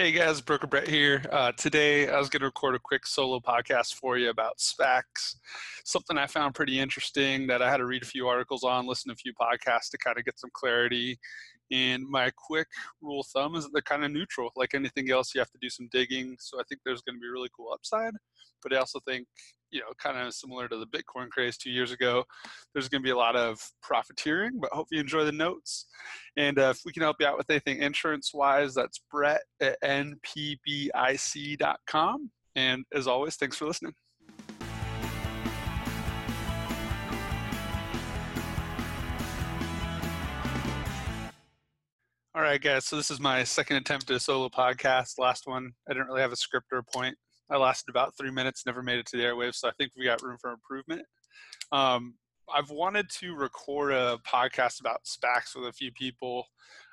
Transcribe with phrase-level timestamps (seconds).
[0.00, 1.22] Hey guys, Broker Brett here.
[1.30, 5.36] Uh, today I was going to record a quick solo podcast for you about SPACs.
[5.84, 9.10] Something I found pretty interesting that I had to read a few articles on, listen
[9.10, 11.18] to a few podcasts to kind of get some clarity.
[11.70, 12.68] And my quick
[13.02, 14.50] rule of thumb is that they're kind of neutral.
[14.56, 16.34] Like anything else, you have to do some digging.
[16.40, 18.14] So I think there's going to be really cool upside.
[18.62, 19.26] But I also think
[19.70, 22.24] you know, kind of similar to the Bitcoin craze two years ago.
[22.72, 25.86] There's going to be a lot of profiteering, but hope you enjoy the notes.
[26.36, 29.76] And uh, if we can help you out with anything insurance wise, that's Brett at
[29.82, 30.70] npbic.com.
[32.56, 33.94] And as always, thanks for listening.
[42.32, 42.84] All right, guys.
[42.86, 45.18] So this is my second attempt at a solo podcast.
[45.18, 47.16] Last one, I didn't really have a script or a point.
[47.50, 50.04] I lasted about three minutes, never made it to the airwaves, so I think we
[50.04, 51.02] got room for improvement.
[51.72, 52.14] Um,
[52.52, 56.46] I've wanted to record a podcast about SPACs with a few people,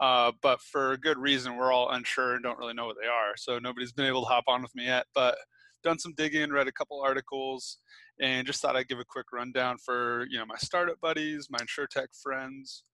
[0.00, 1.56] uh, but for a good reason.
[1.56, 4.28] We're all unsure and don't really know what they are, so nobody's been able to
[4.28, 5.06] hop on with me yet.
[5.14, 5.36] But
[5.82, 7.78] done some digging, read a couple articles,
[8.20, 11.58] and just thought I'd give a quick rundown for you know my startup buddies, my
[11.58, 12.84] insurtech friends.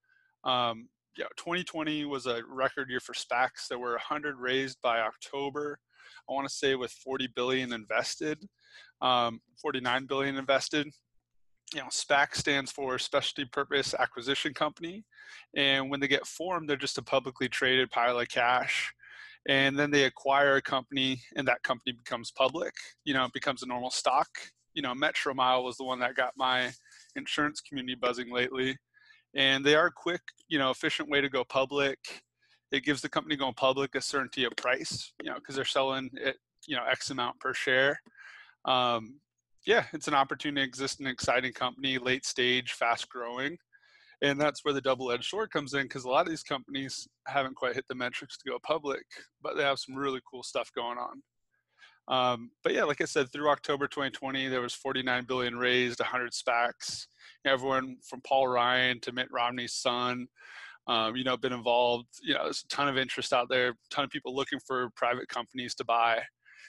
[0.43, 3.67] Um, yeah, 2020 was a record year for SPACs.
[3.69, 5.79] There were 100 raised by October.
[6.29, 8.43] I want to say with 40 billion invested,
[9.01, 10.87] um, 49 billion invested.
[11.73, 15.03] You know, SPAC stands for Specialty Purpose Acquisition Company,
[15.55, 18.93] and when they get formed, they're just a publicly traded pile of cash.
[19.47, 22.73] And then they acquire a company, and that company becomes public.
[23.03, 24.27] You know, it becomes a normal stock.
[24.73, 26.71] You know, Metromile was the one that got my
[27.15, 28.77] insurance community buzzing lately
[29.35, 31.99] and they are quick you know efficient way to go public
[32.71, 36.09] it gives the company going public a certainty of price, you know, because they're selling
[36.13, 37.99] it, you know, X amount per share.
[38.65, 39.19] Um,
[39.65, 43.57] yeah, it's an opportunity to exist in an exciting company, late stage, fast growing.
[44.21, 47.07] And that's where the double edged sword comes in because a lot of these companies
[47.27, 49.03] haven't quite hit the metrics to go public,
[49.41, 51.21] but they have some really cool stuff going on.
[52.07, 56.31] Um, but yeah, like I said, through October 2020, there was 49 billion raised, 100
[56.33, 57.07] SPACs.
[57.45, 60.27] Everyone from Paul Ryan to Mitt Romney's son,
[60.87, 62.07] um, you know, been involved.
[62.21, 65.27] You know, there's a ton of interest out there, ton of people looking for private
[65.27, 66.21] companies to buy.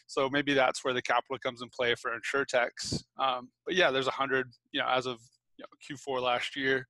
[0.07, 3.03] So maybe that's where the capital comes in play for insurtechs.
[3.19, 5.19] Um, but yeah, there's a hundred, you know, as of
[5.59, 6.87] you know, Q4 last year.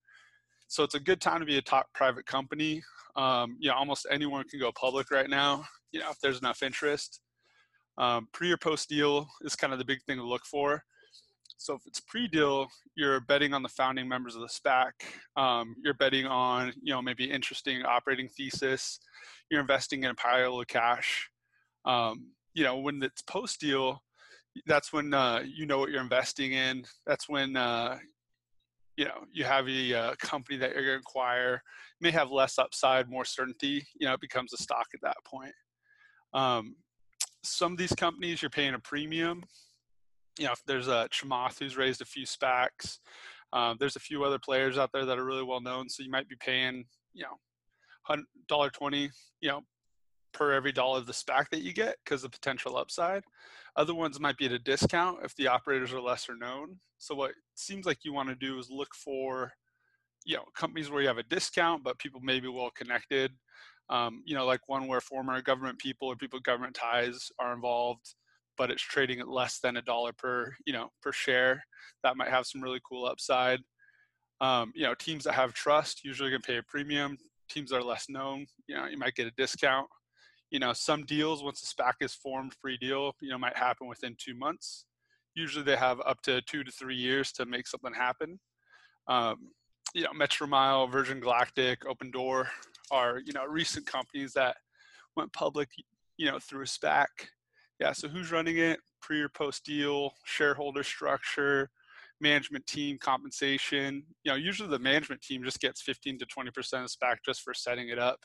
[0.68, 2.82] So it's a good time to be a top private company.
[3.14, 5.64] Um, you know, almost anyone can go public right now.
[5.92, 7.20] You know, if there's enough interest.
[7.98, 10.82] Um, pre or post deal is kind of the big thing to look for.
[11.58, 14.90] So if it's pre-deal, you're betting on the founding members of the SPAC.
[15.36, 19.00] Um, you're betting on, you know, maybe interesting operating thesis.
[19.50, 21.30] You're investing in a pile of cash.
[21.84, 24.02] Um, you know, when it's post-deal,
[24.66, 26.84] that's when uh, you know what you're investing in.
[27.06, 27.98] That's when uh,
[28.96, 31.62] you know you have a uh, company that you're going to acquire.
[32.00, 33.86] may have less upside, more certainty.
[34.00, 35.52] You know, it becomes a stock at that point.
[36.32, 36.76] Um,
[37.44, 39.42] some of these companies you're paying a premium
[40.38, 42.98] you know, if there's a Chamath who's raised a few SPACs.
[43.52, 46.10] Um, there's a few other players out there that are really well known, so you
[46.10, 49.10] might be paying, you know, dollar twenty,
[49.40, 49.62] you know,
[50.32, 53.22] per every dollar of the SPAC that you get because of potential upside.
[53.76, 56.80] Other ones might be at a discount if the operators are lesser known.
[56.98, 59.52] So what seems like you want to do is look for,
[60.24, 63.32] you know, companies where you have a discount, but people may be well connected.
[63.88, 67.54] Um, you know, like one where former government people or people with government ties are
[67.54, 68.14] involved
[68.56, 71.64] but it's trading at less than a dollar per you know per share.
[72.02, 73.60] That might have some really cool upside.
[74.40, 77.16] Um, you know teams that have trust usually going to pay a premium.
[77.48, 79.88] Teams that are less known you know you might get a discount.
[80.50, 83.86] You know some deals once the spac is formed free deal you know might happen
[83.88, 84.86] within two months.
[85.34, 88.38] Usually they have up to two to three years to make something happen.
[89.08, 89.50] Um,
[89.94, 92.48] you know metromile virgin galactic open door
[92.90, 94.56] are you know recent companies that
[95.16, 95.68] went public
[96.16, 97.06] you know through a spac
[97.80, 98.80] yeah, so who's running it?
[99.00, 101.70] Pre or post deal, shareholder structure,
[102.20, 104.02] management team compensation.
[104.24, 107.54] You know, usually the management team just gets 15 to 20% of SPAC just for
[107.54, 108.20] setting it up.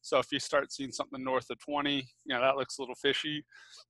[0.00, 2.94] So if you start seeing something north of 20, you know, that looks a little
[2.94, 3.44] fishy.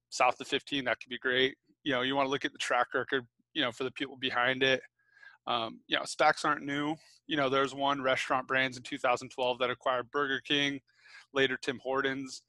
[0.09, 1.56] South of 15, that could be great.
[1.85, 4.17] You know, you want to look at the track record, you know, for the people
[4.19, 4.81] behind it.
[5.47, 6.94] Um, you know, SPACs aren't new.
[7.26, 10.81] You know, there's one restaurant brands in 2012 that acquired Burger King,
[11.35, 12.43] later Tim Hortons.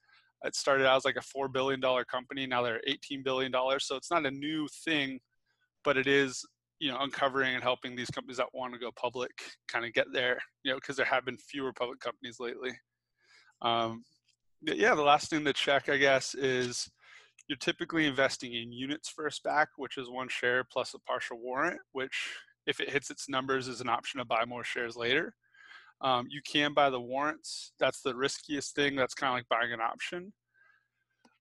[0.44, 2.46] It started out as like a four billion dollar company.
[2.46, 3.86] Now they're eighteen billion dollars.
[3.86, 5.20] So it's not a new thing,
[5.84, 6.46] but it is
[6.80, 9.32] you know uncovering and helping these companies that want to go public
[9.68, 10.40] kind of get there.
[10.64, 12.72] You know, because there have been fewer public companies lately.
[13.62, 14.04] Um,
[14.62, 16.90] yeah, the last thing to check, I guess, is
[17.48, 21.80] you're typically investing in units first back, which is one share plus a partial warrant,
[21.92, 22.36] which
[22.66, 25.34] if it hits its numbers is an option to buy more shares later.
[26.04, 27.72] Um, you can buy the warrants.
[27.80, 28.96] That's the riskiest thing.
[28.96, 30.34] That's kind of like buying an option.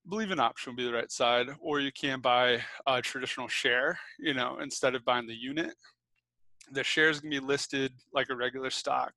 [0.09, 3.99] believe an option would be the right side, or you can buy a traditional share,
[4.19, 5.75] you know, instead of buying the unit.
[6.73, 9.12] The shares can be listed like a regular stock.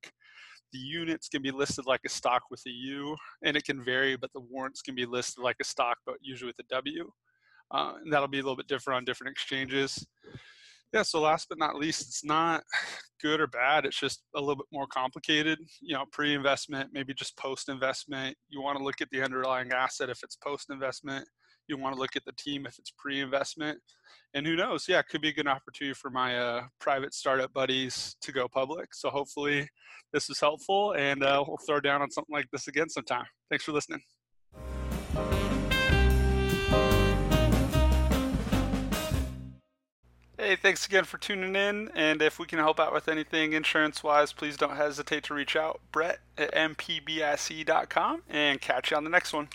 [0.72, 4.16] The units can be listed like a stock with a U, and it can vary,
[4.16, 7.10] but the warrants can be listed like a stock, but usually with a W.
[7.70, 10.04] Uh, and that'll be a little bit different on different exchanges.
[10.92, 12.62] Yeah, so last but not least, it's not
[13.22, 13.86] good or bad.
[13.86, 15.58] It's just a little bit more complicated.
[15.80, 18.36] You know, pre investment, maybe just post investment.
[18.48, 21.26] You want to look at the underlying asset if it's post investment.
[21.68, 23.78] You want to look at the team if it's pre investment.
[24.34, 24.86] And who knows?
[24.88, 28.46] Yeah, it could be a good opportunity for my uh, private startup buddies to go
[28.48, 28.94] public.
[28.94, 29.68] So hopefully
[30.12, 33.24] this was helpful and uh, we'll throw down on something like this again sometime.
[33.50, 34.02] Thanks for listening.
[40.46, 41.90] Hey, thanks again for tuning in.
[41.96, 45.56] And if we can help out with anything insurance wise, please don't hesitate to reach
[45.56, 45.80] out.
[45.90, 49.48] Brett at mpbic.com and catch you on the next one.